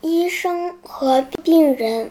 [0.00, 2.10] 医生和病人。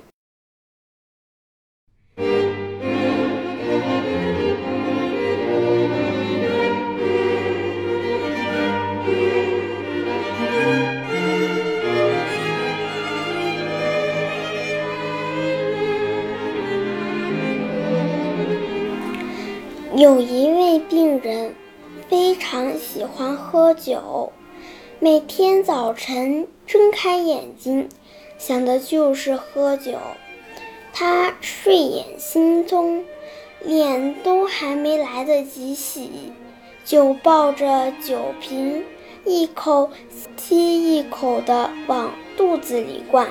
[19.95, 21.55] 有一位病人
[22.07, 24.31] 非常喜欢喝酒，
[24.99, 27.87] 每天早晨睁开眼睛
[28.39, 29.93] 想的就是喝酒。
[30.91, 33.03] 他睡眼惺忪，
[33.61, 36.31] 脸都还没来得及洗，
[36.83, 38.83] 就抱着酒瓶
[39.23, 39.91] 一口
[40.35, 43.29] 接一口地往肚子里灌。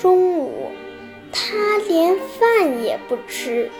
[0.00, 0.70] 中午，
[1.32, 3.70] 他连饭也不吃，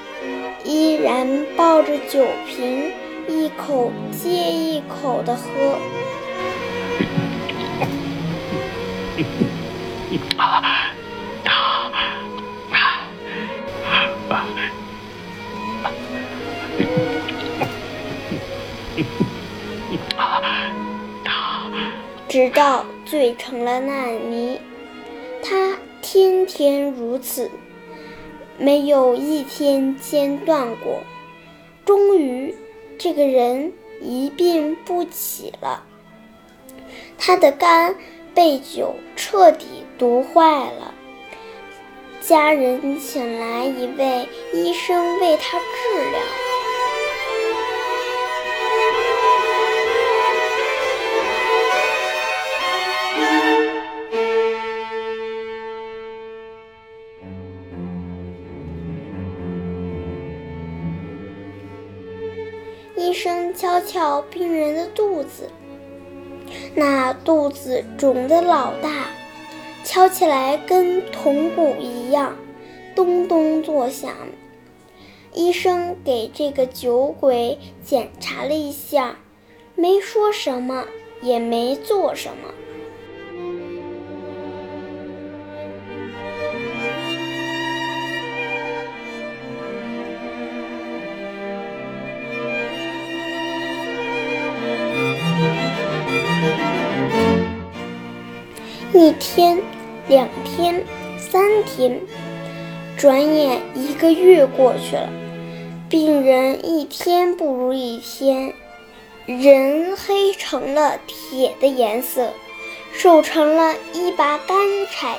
[0.65, 2.91] 依然抱着酒瓶
[3.29, 5.79] 一口接一口地喝。
[22.29, 24.61] 直到醉成了烂泥，
[26.17, 27.51] 天天如此，
[28.57, 31.01] 没有一天间断过。
[31.85, 32.55] 终于，
[32.97, 35.85] 这个人一病不起了，
[37.19, 37.95] 他的肝
[38.35, 39.67] 被酒彻底
[39.99, 40.95] 毒坏了。
[42.23, 46.46] 家人请来一位医生为他治疗。
[63.07, 65.49] 医生敲敲病人的肚子，
[66.75, 69.07] 那肚子肿得老大，
[69.85, 72.35] 敲起来跟铜鼓一样，
[72.97, 74.13] 咚咚作响。
[75.33, 79.19] 医生给这个酒鬼检查了一下，
[79.77, 80.87] 没说什么，
[81.23, 82.53] 也没做什么。
[98.99, 99.59] 一天，
[100.09, 100.83] 两天，
[101.19, 102.01] 三天，
[102.97, 105.11] 转眼一个月过去了。
[105.87, 108.55] 病人一天不如一天，
[109.27, 112.31] 人黑成了铁的颜色，
[112.95, 114.57] 瘦成了一把干
[114.91, 115.19] 柴，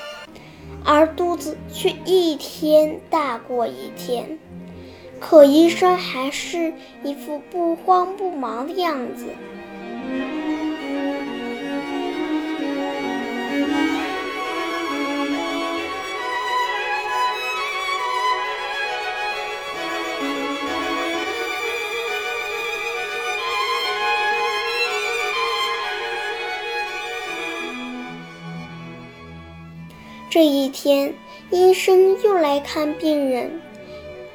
[0.84, 4.40] 而肚子却一天大过一天。
[5.20, 6.74] 可医生还是
[7.04, 9.28] 一副不慌不忙的样子。
[30.38, 31.16] 这一天，
[31.50, 33.60] 医生又来看病人。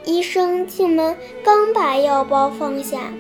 [0.05, 3.13] 医生进门刚把药包放下，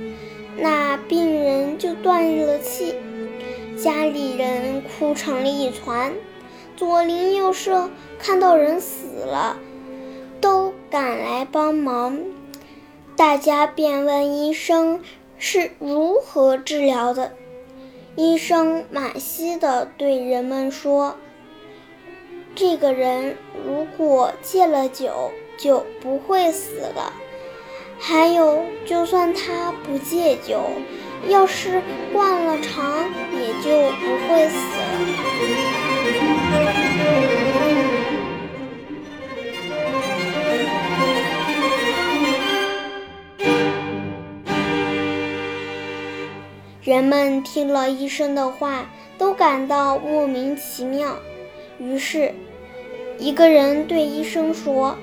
[0.56, 2.96] 那病人就断了气。
[3.80, 6.12] 家里人哭成了一团，
[6.76, 7.88] 左邻右舍
[8.18, 9.58] 看到人死了，
[10.40, 12.18] 都赶来帮忙。
[13.14, 15.00] 大家便问医生
[15.38, 17.30] 是如何治疗的。
[18.16, 21.14] 医生惋惜地对人们说。
[22.54, 23.36] 这个人
[23.66, 27.12] 如果戒了酒，就不会死了。
[27.98, 30.60] 还有，就算他不戒酒，
[31.28, 31.80] 要是
[32.12, 34.82] 灌了肠，也就不会死了。
[46.82, 51.16] 人们听了医生的话，都感到莫名其妙。
[51.82, 52.32] 于是，
[53.18, 54.96] 一个人对医生说：“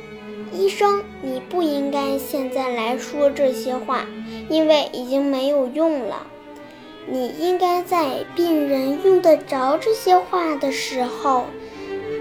[0.54, 4.08] 医生，你不应该现在来说这些话，
[4.50, 6.26] 因为已经没有用了。
[7.06, 11.48] 你应该在病人用得着这些话的时候，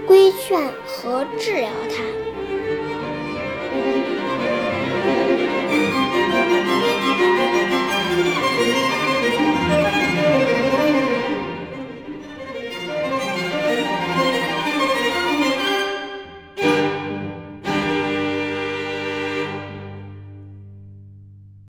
[0.05, 2.03] 规劝和治疗他。”